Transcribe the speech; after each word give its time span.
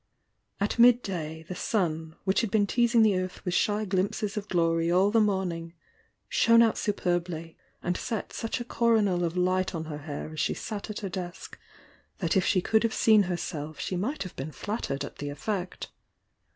At 0.59 0.79
midday 0.79 1.45
the 1.47 1.53
sun, 1.53 2.15
which 2.23 2.41
had 2.41 2.49
been 2.49 2.65
teasing 2.65 3.03
the 3.03 3.19
earth 3.19 3.45
with 3.45 3.53
diy 3.53 3.87
glimpses 3.87 4.35
of 4.35 4.47
glory 4.47 4.89
all 4.91 5.11
the 5.11 5.19
morn 5.21 5.51
ing, 5.51 5.73
dhone 6.31 6.63
out 6.63 6.75
superbly, 6.75 7.55
and 7.83 7.95
set 7.95 8.33
such 8.33 8.59
a 8.59 8.63
coronal 8.65 9.23
of 9.23 9.37
light 9.37 9.75
on 9.75 9.85
her 9.85 9.99
hair 9.99 10.31
as 10.33 10.39
she 10.39 10.55
sat 10.55 10.89
at 10.89 11.01
her 11.01 11.09
desk, 11.09 11.59
that 12.17 12.35
if 12.35 12.43
she 12.43 12.61
could 12.61 12.81
have 12.81 12.95
seen 12.95 13.21
herself 13.29 13.79
she 13.79 13.95
might 13.95 14.23
have 14.23 14.35
been 14.35 14.51
flat 14.51 14.85
tered 14.85 15.03
at 15.03 15.17
the 15.17 15.29
effect. 15.29 15.91